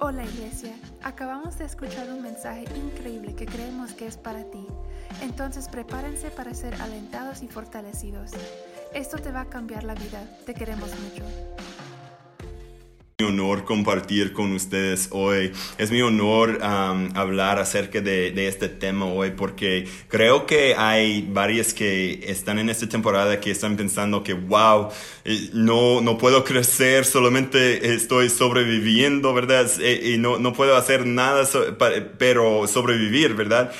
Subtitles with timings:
[0.00, 4.64] Hola iglesia, acabamos de escuchar un mensaje increíble que creemos que es para ti.
[5.22, 8.30] Entonces prepárense para ser alentados y fortalecidos.
[8.94, 10.24] Esto te va a cambiar la vida.
[10.46, 11.24] Te queremos mucho
[13.20, 15.50] mi honor compartir con ustedes hoy.
[15.76, 22.20] Es mi honor hablar acerca de, este tema hoy porque creo que hay varias que
[22.28, 24.90] están en esta temporada que están pensando que, wow,
[25.24, 29.68] eh, no, no puedo crecer, solamente estoy sobreviviendo, ¿verdad?
[29.80, 31.44] Eh, y no, no puedo hacer nada,
[32.18, 33.72] pero sobrevivir, ¿verdad?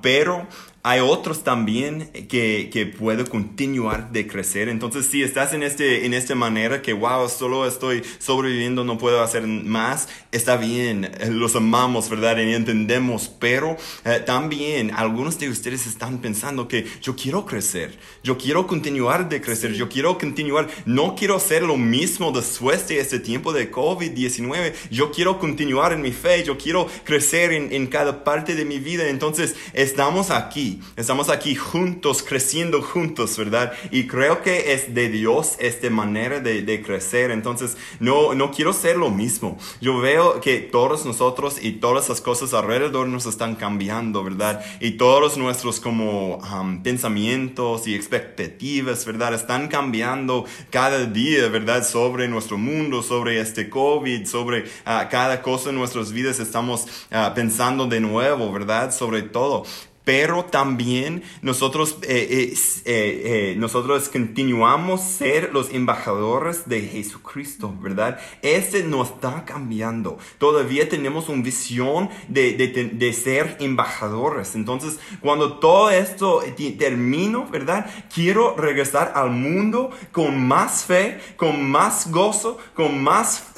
[0.00, 0.48] pero
[0.82, 4.70] hay otros también que, que puedo continuar de crecer.
[4.70, 9.22] Entonces, si estás en, este, en esta manera que, wow, solo estoy sobreviviendo, no puedo
[9.22, 12.38] hacer más, está bien, los amamos, ¿verdad?
[12.38, 18.38] Y entendemos, pero eh, también algunos de ustedes están pensando que yo quiero crecer, yo
[18.38, 23.20] quiero continuar de crecer, yo quiero continuar, no quiero hacer lo mismo después de este
[23.20, 28.24] tiempo de COVID-19, yo quiero continuar en mi fe, yo quiero crecer en, en cada
[28.24, 29.08] parte de mi vida.
[29.08, 33.72] Entonces, estamos aquí estamos aquí juntos, creciendo juntos, ¿verdad?
[33.90, 37.30] Y creo que es de Dios esta manera de, de, crecer.
[37.30, 39.58] Entonces, no, no quiero ser lo mismo.
[39.80, 44.64] Yo veo que todos nosotros y todas las cosas alrededor nos están cambiando, ¿verdad?
[44.80, 49.34] Y todos nuestros como um, pensamientos y expectativas, ¿verdad?
[49.34, 51.86] Están cambiando cada día, ¿verdad?
[51.86, 57.34] Sobre nuestro mundo, sobre este COVID, sobre uh, cada cosa en nuestras vidas estamos uh,
[57.34, 58.92] pensando de nuevo, ¿verdad?
[58.92, 59.64] Sobre todo
[60.04, 68.18] pero también nosotros, eh, eh, eh, nosotros continuamos ser los embajadores de Jesucristo, ¿verdad?
[68.42, 70.18] Este no está cambiando.
[70.38, 74.54] Todavía tenemos una visión de, de, de ser embajadores.
[74.54, 76.42] Entonces, cuando todo esto
[76.78, 77.90] termino, ¿verdad?
[78.12, 83.52] Quiero regresar al mundo con más fe, con más gozo, con más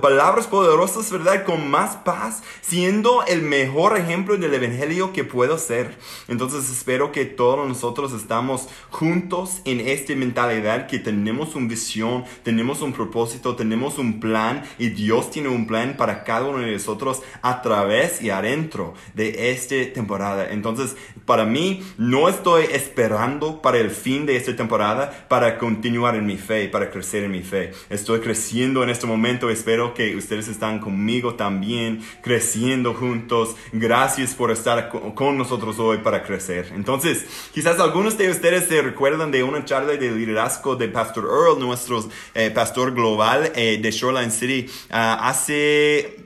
[0.00, 1.44] palabras poderosas, ¿verdad?
[1.44, 5.96] Con más paz, siendo el mejor ejemplo del Evangelio que puedo ser.
[6.28, 12.80] Entonces espero que todos nosotros estamos juntos en esta mentalidad que tenemos una visión, tenemos
[12.82, 17.22] un propósito, tenemos un plan y Dios tiene un plan para cada uno de nosotros
[17.42, 20.50] a través y adentro de esta temporada.
[20.50, 20.96] Entonces,
[21.26, 26.36] para mí, no estoy esperando para el fin de esta temporada para continuar en mi
[26.36, 27.72] fe, para crecer en mi fe.
[27.90, 29.50] Estoy creciendo en este momento.
[29.50, 33.56] Espero que ustedes están conmigo también, creciendo juntos.
[33.72, 36.72] Gracias por estar con nosotros hoy para crecer.
[36.74, 41.58] Entonces, quizás algunos de ustedes se recuerdan de una charla de liderazgo de Pastor Earl,
[41.58, 46.16] nuestro eh, pastor global eh, de Shoreline City, ah, hace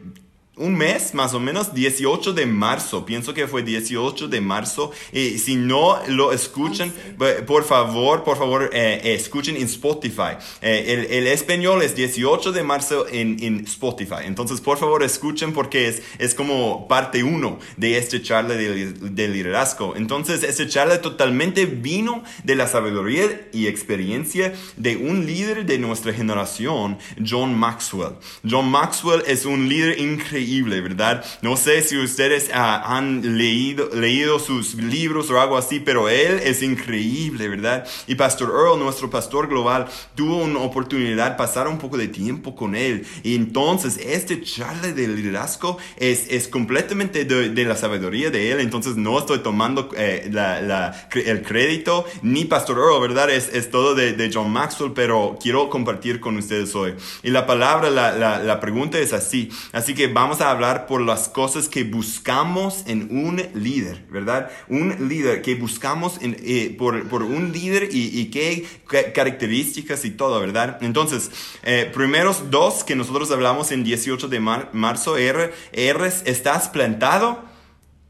[0.58, 4.90] un mes más o menos, 18 de marzo, pienso que fue 18 de marzo.
[5.12, 6.92] Y si no lo escuchan,
[7.46, 10.36] por favor, por favor, eh, escuchen en Spotify.
[10.60, 14.24] Eh, el, el, español es 18 de marzo en, en, Spotify.
[14.24, 19.28] Entonces, por favor, escuchen porque es, es como parte uno de esta charla de, de
[19.28, 19.94] liderazgo.
[19.96, 26.12] Entonces, esta charla totalmente vino de la sabiduría y experiencia de un líder de nuestra
[26.12, 28.14] generación, John Maxwell.
[28.48, 31.24] John Maxwell es un líder increíble ¿verdad?
[31.42, 36.40] No sé si ustedes ah, han leído, leído sus libros o algo así, pero él
[36.42, 37.86] es increíble, ¿verdad?
[38.06, 42.54] Y Pastor Earl, nuestro pastor global, tuvo una oportunidad de pasar un poco de tiempo
[42.54, 43.06] con él.
[43.22, 48.60] Y entonces, este charla de liderazgo es, es completamente de, la sabiduría de él.
[48.60, 50.30] Entonces, no estoy tomando eh,
[51.14, 53.30] el crédito, ni Pastor Earl, ¿verdad?
[53.30, 56.94] Es, es todo de, de, John Maxwell, pero quiero compartir con ustedes hoy.
[57.22, 59.50] Y la palabra, la, la, la pregunta es así.
[59.72, 64.50] Así que vamos a hablar por las cosas que buscamos en un líder, ¿verdad?
[64.68, 68.66] Un líder que buscamos en, eh, por, por, un líder y, y, qué
[69.12, 70.78] características y todo, ¿verdad?
[70.80, 71.30] Entonces,
[71.62, 77.42] eh, primeros dos que nosotros hablamos en 18 de marzo, R, R, ¿estás plantado?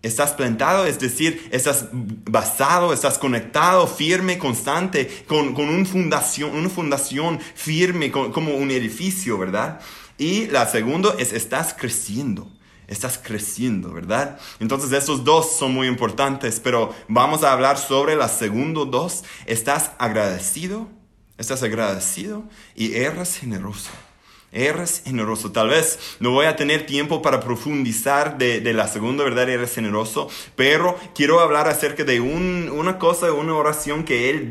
[0.00, 6.68] Estás plantado, es decir, estás basado, estás conectado, firme, constante, con, con una, fundación, una
[6.68, 9.80] fundación firme, como un edificio, ¿verdad?
[10.18, 12.50] Y la segunda es estás creciendo.
[12.88, 14.40] Estás creciendo, ¿verdad?
[14.60, 19.24] Entonces estos dos son muy importantes, pero vamos a hablar sobre la segunda dos.
[19.46, 20.88] ¿Estás agradecido?
[21.36, 22.44] ¿Estás agradecido?
[22.74, 23.90] Y eres generoso.
[24.50, 25.52] Eres generoso.
[25.52, 29.74] Tal vez no voy a tener tiempo para profundizar de, de la segunda verdad, eres
[29.74, 34.50] generoso, pero quiero hablar acerca de un, una cosa, una oración que él,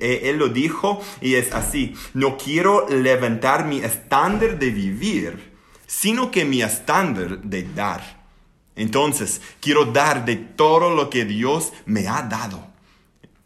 [0.00, 1.94] eh, él lo dijo y es así.
[2.12, 5.52] No quiero levantar mi estándar de vivir,
[5.86, 8.26] sino que mi estándar de dar.
[8.74, 12.66] Entonces, quiero dar de todo lo que Dios me ha dado.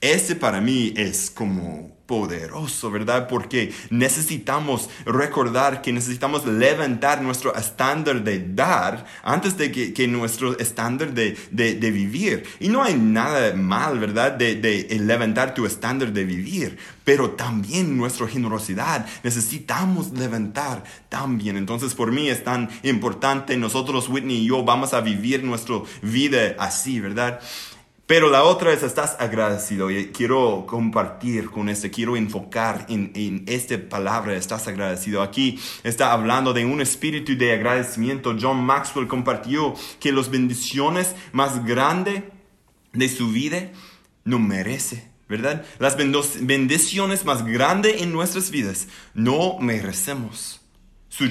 [0.01, 3.29] Ese para mí es como poderoso, ¿verdad?
[3.29, 11.15] Porque necesitamos recordar que necesitamos levantar nuestro estándar de dar antes de que, nuestro estándar
[11.15, 12.43] de, de, vivir.
[12.59, 14.33] Y no hay nada mal, ¿verdad?
[14.33, 21.57] De, de levantar tu estándar de vivir, pero también nuestra generosidad necesitamos levantar también.
[21.57, 26.57] Entonces, por mí es tan importante, nosotros, Whitney y yo, vamos a vivir nuestra vida
[26.59, 27.41] así, ¿verdad?
[28.11, 29.89] Pero la otra es, estás agradecido.
[29.89, 35.23] Y quiero compartir con este, quiero enfocar en, en esta palabra, estás agradecido.
[35.23, 38.35] Aquí está hablando de un espíritu de agradecimiento.
[38.37, 42.25] John Maxwell compartió que las bendiciones más grandes
[42.93, 43.71] de su vida
[44.25, 45.09] no merece.
[45.29, 45.65] ¿Verdad?
[45.79, 50.61] Las bendiciones más grandes en nuestras vidas no merecemos.
[51.09, 51.29] Su,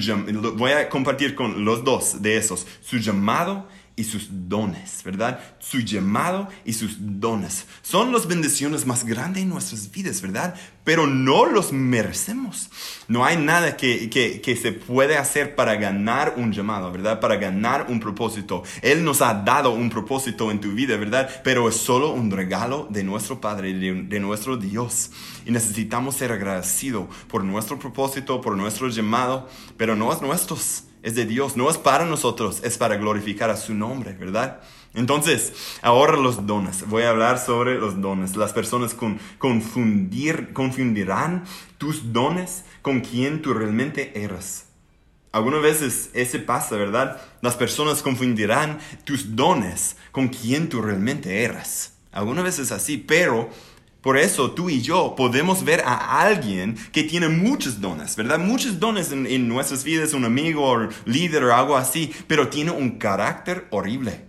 [0.56, 2.66] voy a compartir con los dos de esos.
[2.80, 3.68] Su llamado
[4.00, 5.38] y sus dones, ¿verdad?
[5.58, 7.66] Su llamado y sus dones.
[7.82, 10.54] Son las bendiciones más grandes en nuestras vidas, ¿verdad?
[10.84, 12.70] Pero no los merecemos.
[13.08, 17.20] No hay nada que, que, se puede hacer para ganar un llamado, ¿verdad?
[17.20, 18.62] Para ganar un propósito.
[18.80, 21.28] Él nos ha dado un propósito en tu vida, ¿verdad?
[21.44, 25.10] Pero es solo un regalo de nuestro Padre, de, de nuestro Dios.
[25.44, 29.46] Y necesitamos ser agradecidos por nuestro propósito, por nuestro llamado,
[29.76, 33.56] pero no es nuestros es de Dios, no es para nosotros, es para glorificar a
[33.56, 34.60] su nombre, ¿verdad?
[34.94, 35.52] Entonces,
[35.82, 36.88] ahora los dones.
[36.88, 38.36] Voy a hablar sobre los dones.
[38.36, 41.44] Las personas con, confundir, confundirán
[41.78, 44.66] tus dones con quien tú realmente eres.
[45.32, 47.20] Algunas veces ese pasa, ¿verdad?
[47.40, 51.92] Las personas confundirán tus dones con quien tú realmente eres.
[52.10, 53.48] Algunas veces así, pero
[54.00, 58.38] por eso tú y yo podemos ver a alguien que tiene muchos dones, ¿verdad?
[58.38, 62.98] Muchos dones en, nuestras vidas, un amigo o líder o algo así, pero tiene un
[62.98, 64.24] carácter horrible.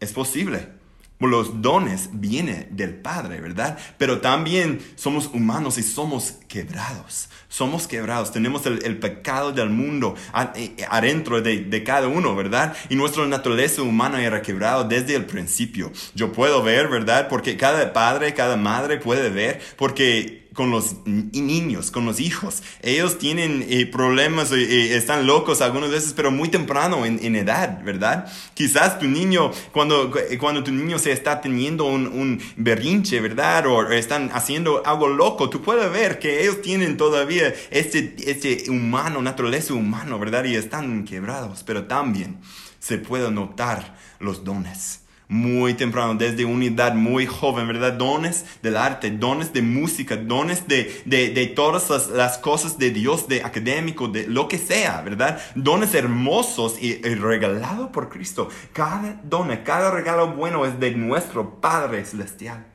[0.00, 0.79] Es posible.
[1.20, 3.78] Los dones vienen del Padre, ¿verdad?
[3.98, 7.28] Pero también somos humanos y somos quebrados.
[7.48, 8.32] Somos quebrados.
[8.32, 10.14] Tenemos el, pecado del mundo
[10.54, 12.74] eh, adentro de, de, cada uno, ¿verdad?
[12.88, 15.92] Y nuestra naturaleza humana era quebrada desde el principio.
[16.14, 17.28] Yo puedo ver, ¿verdad?
[17.28, 22.62] Porque cada padre, cada madre puede ver, porque con los niños, con los hijos.
[22.82, 27.82] Ellos tienen eh, problemas, eh, eh, están locos algunas veces, pero muy temprano en, edad,
[27.84, 28.30] ¿verdad?
[28.54, 33.66] Quizás tu niño, cuando, cuando tu niño se está teniendo un, un, berrinche, ¿verdad?
[33.66, 39.22] O están haciendo algo loco, tú puedes ver que ellos tienen todavía este, este humano,
[39.22, 40.44] naturaleza humano, ¿verdad?
[40.44, 42.38] Y están quebrados, pero también
[42.80, 47.92] se puede notar los dones muy temprano, desde una edad muy joven, ¿verdad?
[47.92, 53.28] Dones del arte, dones de música, dones de, de, de todas las, cosas de Dios,
[53.28, 55.40] de académico, de lo que sea, ¿verdad?
[55.54, 58.48] Dones hermosos y, regalados por Cristo.
[58.72, 62.66] Cada don, cada regalo bueno es de nuestro Padre Celestial.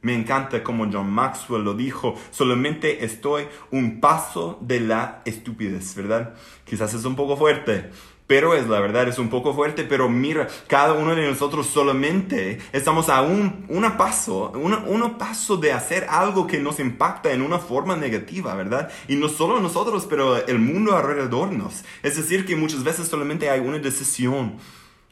[0.00, 6.34] Me encanta como John Maxwell lo dijo, solamente estoy un paso de la estupidez, ¿verdad?
[6.64, 7.90] Quizás es un poco fuerte,
[8.26, 12.58] pero es la verdad, es un poco fuerte, pero mira, cada uno de nosotros solamente
[12.72, 17.58] estamos a un una paso, un paso de hacer algo que nos impacta en una
[17.58, 18.90] forma negativa, ¿verdad?
[19.08, 21.84] Y no solo nosotros, pero el mundo alrededor nos.
[22.02, 24.56] Es decir, que muchas veces solamente hay una decisión,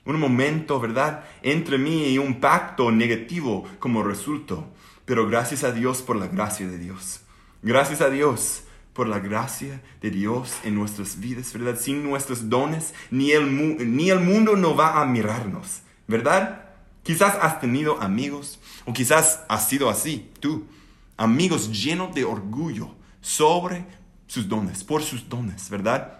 [0.04, 1.24] un momento, ¿verdad?
[1.42, 4.66] Entre mí y un pacto negativo como resultado.
[5.04, 7.20] Pero gracias a Dios por la gracia de Dios.
[7.62, 11.78] Gracias a Dios por la gracia de Dios en nuestras vidas, ¿verdad?
[11.80, 16.64] Sin nuestros dones, ni el, ni el mundo no va a mirarnos, ¿verdad?
[17.02, 20.66] Quizás has tenido amigos, o quizás has sido así, tú,
[21.16, 23.84] amigos llenos de orgullo sobre
[24.26, 26.19] sus dones, por sus dones, ¿verdad?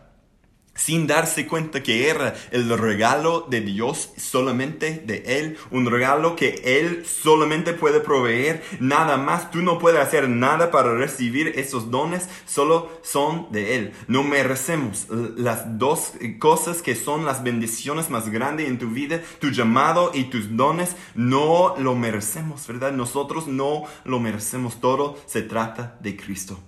[0.80, 6.62] Sin darse cuenta que era el regalo de Dios solamente de Él, un regalo que
[6.64, 12.28] Él solamente puede proveer, nada más, tú no puedes hacer nada para recibir esos dones,
[12.46, 13.92] solo son de Él.
[14.08, 15.06] No merecemos
[15.36, 20.24] las dos cosas que son las bendiciones más grandes en tu vida, tu llamado y
[20.24, 22.92] tus dones, no lo merecemos, ¿verdad?
[22.92, 26.58] Nosotros no lo merecemos, todo se trata de Cristo.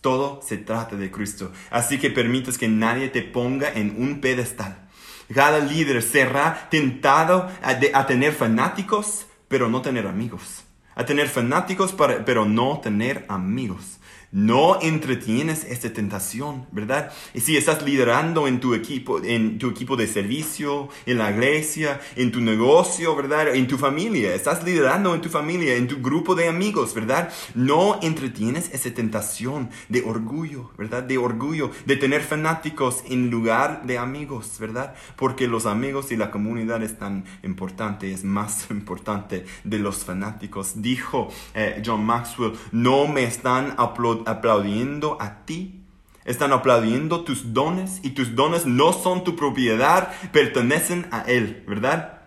[0.00, 1.52] Todo se trata de Cristo.
[1.70, 4.88] Así que permites que nadie te ponga en un pedestal.
[5.32, 10.64] Cada líder será tentado a, tener fanáticos, pero no tener amigos.
[10.94, 13.98] A tener fanáticos, pero no tener amigos.
[14.30, 17.12] No entretienes esta tentación, ¿verdad?
[17.32, 22.00] Y si estás liderando en tu equipo, en tu equipo de servicio, en la iglesia,
[22.16, 23.54] en tu negocio, ¿verdad?
[23.54, 27.32] En tu familia, estás liderando en tu familia, en tu grupo de amigos, ¿verdad?
[27.54, 31.02] No entretienes esa tentación de orgullo, ¿verdad?
[31.02, 34.94] De orgullo, de tener fanáticos en lugar de amigos, ¿verdad?
[35.16, 40.82] Porque los amigos y la comunidad es tan importante, es más importante de los fanáticos.
[40.82, 45.82] Dijo eh, John Maxwell, no me están aplaudiendo aplaudiendo a ti.
[46.24, 52.20] Están aplaudiendo tus dones y tus dones no son tu propiedad, pertenecen a Él, ¿verdad?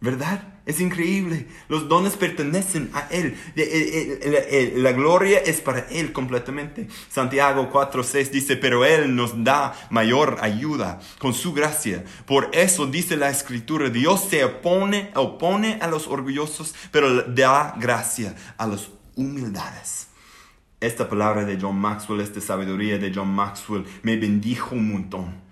[0.00, 0.58] ¿Verdad?
[0.66, 1.48] Es increíble.
[1.68, 3.36] Los dones pertenecen a Él.
[4.76, 6.86] La gloria es para Él completamente.
[7.10, 12.04] Santiago 4.6 dice, pero Él nos da mayor ayuda con su gracia.
[12.26, 18.36] Por eso dice la escritura, Dios se opone, opone a los orgullosos, pero da gracia
[18.58, 20.07] a los humildades
[20.80, 25.48] esta palabra de John Maxwell, esta sabiduría de John Maxwell me bendijo un montón.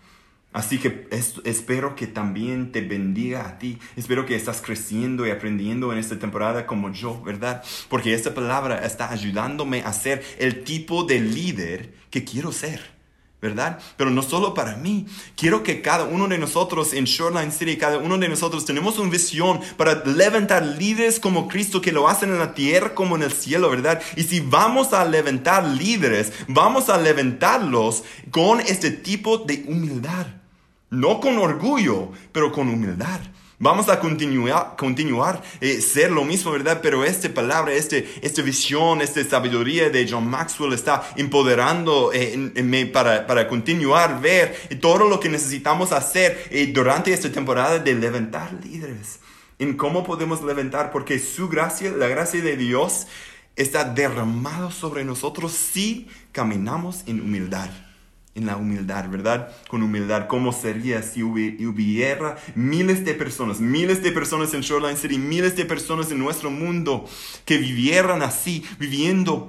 [0.52, 1.06] Así que
[1.45, 3.78] espero que también te bendiga a ti.
[3.95, 7.62] Espero que estás creciendo y aprendiendo en esta temporada como yo, ¿verdad?
[7.90, 12.96] Porque esta palabra está ayudándome a ser el tipo de líder que quiero ser.
[13.97, 15.07] Pero no solo para mí.
[15.37, 19.11] Quiero que cada uno de nosotros en Shoreline City, cada uno de nosotros tenemos una
[19.11, 23.33] visión para levantar líderes como Cristo que lo hacen en la tierra como en el
[23.33, 24.00] cielo, ¿verdad?
[24.17, 30.26] Y si vamos a levantar líderes, vamos a levantarlos con este tipo de humildad.
[30.91, 33.21] No con orgullo, pero con humildad.
[33.59, 36.81] Vamos a continuar, continuar eh, ser lo mismo, ¿verdad?
[36.83, 43.27] Pero esta palabra, este, esta visión, esta sabiduría de John Maxwell está empoderando eh, para,
[43.27, 49.21] para continuar ver todo lo que necesitamos hacer eh, durante esta temporada de levantar líderes.
[49.59, 53.07] En cómo podemos levantar, porque su gracia, la gracia de Dios,
[53.57, 57.71] está derramado sobre nosotros si caminamos en humildad
[58.37, 59.49] en la humildad, ¿verdad?
[59.69, 60.28] Con humildad.
[60.28, 65.64] ¿Cómo sería si hubiera miles de personas, miles de personas en Shoreline City, miles de
[65.64, 67.09] personas en nuestro mundo
[67.45, 69.49] que vivieran así, viviendo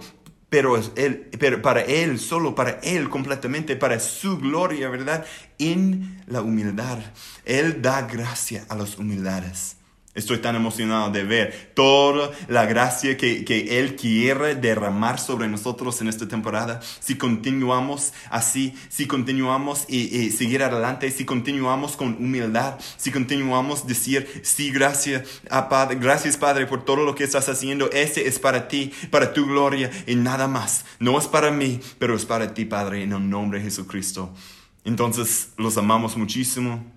[0.49, 5.25] pero, él, pero para Él, solo para Él completamente, para su gloria, ¿verdad?
[5.59, 6.99] En la humildad.
[7.43, 9.76] Él da gracia a las humildades.
[10.17, 16.01] Estoy tan emocionado de ver toda la gracia que, que, Él quiere derramar sobre nosotros
[16.01, 16.79] en esta temporada.
[16.99, 24.41] Si continuamos así, si continuamos y, seguir adelante, si continuamos con humildad, si continuamos decir,
[24.41, 27.91] sí, gracias, a Padre, gracias Padre por todo lo que estás haciendo.
[27.91, 30.83] Ese es para ti, para tu gloria y nada más.
[30.97, 34.33] No es para mí, pero es para ti, Padre, en el nombre de Jesucristo.
[34.83, 36.96] Entonces, los amamos muchísimo.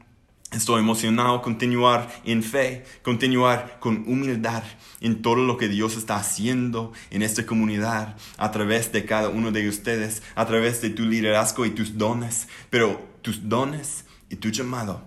[0.53, 4.65] Estoy emocionado continuar en fe, continuar con humildad
[5.01, 9.53] en todo lo que Dios está haciendo en esta comunidad a través de cada uno
[9.53, 12.49] de ustedes, a través de tu liderazgo y tus dones.
[12.69, 15.05] Pero tus dones y tu llamado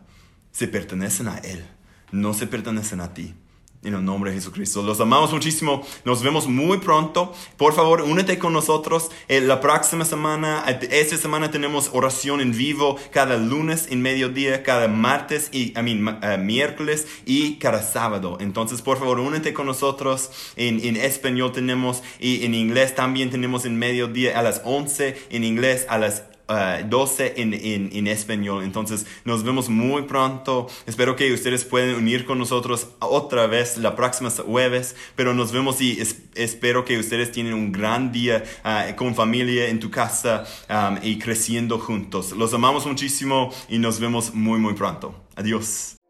[0.53, 1.65] se pertenecen a Él,
[2.13, 3.35] no se pertenecen a ti.
[3.83, 4.81] En el nombre de Jesucristo.
[4.81, 5.85] Los amamos muchísimo.
[6.05, 7.33] Nos vemos muy pronto.
[7.57, 9.11] Por favor, únete con nosotros.
[9.27, 14.63] Eh, la próxima semana, eh, esta semana tenemos oración en vivo cada lunes en mediodía,
[14.63, 18.37] cada martes y, I mean, eh, miércoles y cada sábado.
[18.39, 20.31] Entonces, por favor, únete con nosotros.
[20.55, 25.43] En, en español tenemos y en inglés también tenemos en mediodía a las 11, en
[25.43, 28.63] inglés a las 12 uh, en, en, en, español.
[28.63, 30.67] Entonces nos vemos muy pronto.
[30.85, 34.95] Espero que ustedes puedan unir con nosotros otra vez la próxima jueves.
[35.15, 36.01] Pero nos vemos y
[36.35, 41.17] espero que ustedes tienen un gran día uh, con familia en tu casa um, y
[41.19, 42.31] creciendo juntos.
[42.33, 45.15] Los amamos muchísimo y nos vemos muy muy pronto.
[45.35, 46.02] Adiós.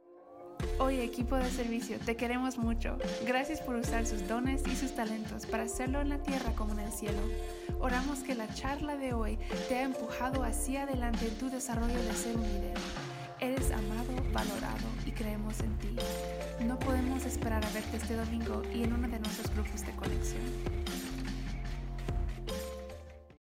[0.79, 2.98] Hoy equipo de servicio, te queremos mucho.
[3.25, 6.79] Gracias por usar sus dones y sus talentos para hacerlo en la tierra como en
[6.79, 7.20] el cielo.
[7.79, 9.38] Oramos que la charla de hoy
[9.70, 12.77] te ha empujado hacia adelante en tu desarrollo de ser un líder.
[13.39, 15.96] Eres amado, valorado y creemos en ti.
[16.65, 20.83] No podemos esperar a verte este domingo y en uno de nuestros grupos de conexión.